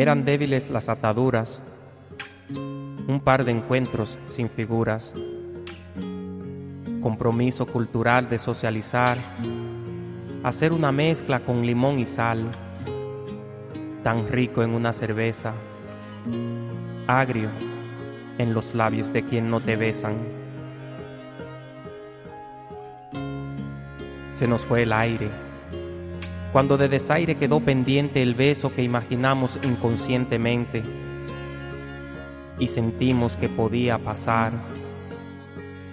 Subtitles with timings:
[0.00, 1.62] Eran débiles las ataduras,
[2.48, 5.12] un par de encuentros sin figuras,
[7.02, 9.18] compromiso cultural de socializar,
[10.42, 12.50] hacer una mezcla con limón y sal,
[14.02, 15.52] tan rico en una cerveza,
[17.06, 17.50] agrio
[18.38, 20.16] en los labios de quien no te besan.
[24.32, 25.28] Se nos fue el aire,
[26.52, 30.82] cuando de desaire quedó pendiente el beso que imaginamos inconscientemente
[32.58, 34.52] y sentimos que podía pasar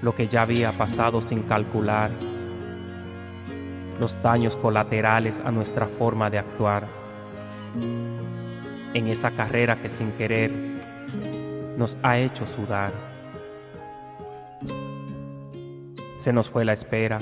[0.00, 2.10] lo que ya había pasado sin calcular,
[4.00, 6.86] los daños colaterales a nuestra forma de actuar,
[8.94, 10.50] en esa carrera que sin querer
[11.76, 12.92] nos ha hecho sudar.
[16.16, 17.20] Se nos fue la espera,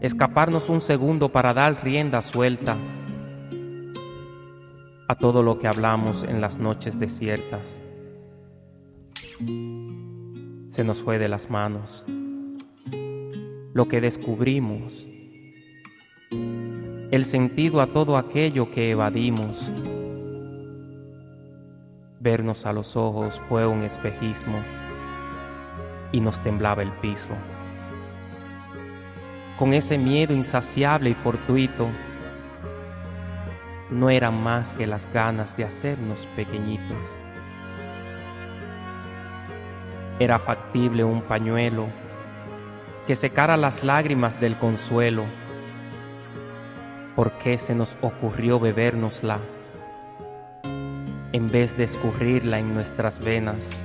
[0.00, 2.76] escaparnos un segundo para dar rienda suelta
[5.08, 7.80] a todo lo que hablamos en las noches desiertas.
[10.70, 12.04] Se nos fue de las manos
[13.72, 15.06] lo que descubrimos,
[16.30, 19.70] el sentido a todo aquello que evadimos.
[22.20, 24.58] Vernos a los ojos fue un espejismo
[26.12, 27.32] y nos temblaba el piso.
[29.60, 31.90] Con ese miedo insaciable y fortuito,
[33.90, 37.04] no eran más que las ganas de hacernos pequeñitos.
[40.18, 41.88] Era factible un pañuelo
[43.06, 45.24] que secara las lágrimas del consuelo.
[47.14, 49.40] ¿Por qué se nos ocurrió bebérnosla
[51.32, 53.78] en vez de escurrirla en nuestras venas?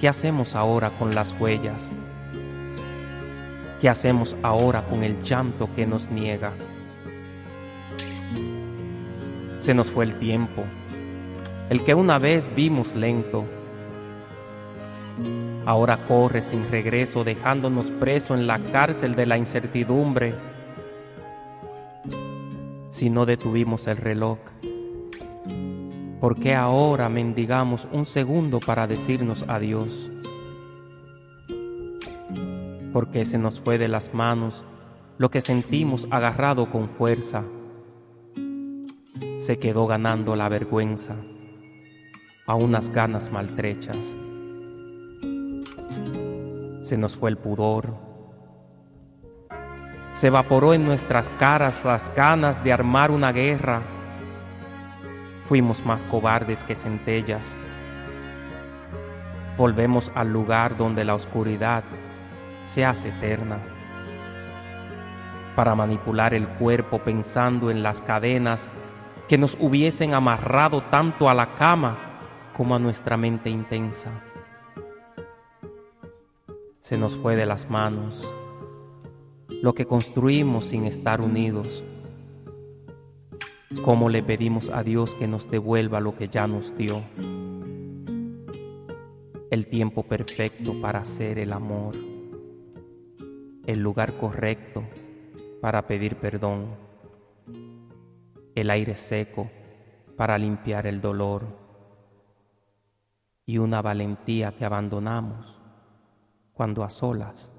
[0.00, 1.94] ¿Qué hacemos ahora con las huellas?
[3.80, 6.52] ¿Qué hacemos ahora con el llanto que nos niega?
[9.58, 10.64] Se nos fue el tiempo,
[11.70, 13.46] el que una vez vimos lento.
[15.64, 20.34] Ahora corre sin regreso dejándonos preso en la cárcel de la incertidumbre.
[22.90, 24.40] Si no detuvimos el reloj,
[26.20, 30.10] ¿por qué ahora mendigamos un segundo para decirnos adiós?
[32.92, 34.64] Porque se nos fue de las manos
[35.18, 37.44] lo que sentimos agarrado con fuerza
[39.40, 41.16] se quedó ganando la vergüenza
[42.46, 43.96] a unas ganas maltrechas.
[46.82, 47.94] Se nos fue el pudor.
[50.12, 53.80] Se evaporó en nuestras caras las ganas de armar una guerra.
[55.46, 57.56] Fuimos más cobardes que centellas.
[59.56, 61.82] Volvemos al lugar donde la oscuridad
[62.66, 63.58] se hace eterna.
[65.56, 68.68] Para manipular el cuerpo pensando en las cadenas
[69.28, 71.98] que nos hubiesen amarrado tanto a la cama
[72.56, 74.10] como a nuestra mente intensa.
[76.80, 78.28] Se nos fue de las manos
[79.62, 81.84] lo que construimos sin estar unidos.
[83.84, 87.04] ¿Cómo le pedimos a Dios que nos devuelva lo que ya nos dio?
[89.50, 91.94] El tiempo perfecto para hacer el amor.
[93.66, 94.84] El lugar correcto
[95.60, 96.76] para pedir perdón
[98.54, 99.50] el aire seco
[100.16, 101.46] para limpiar el dolor
[103.46, 105.60] y una valentía que abandonamos
[106.52, 107.52] cuando a solas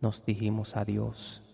[0.00, 1.47] nos dijimos adiós.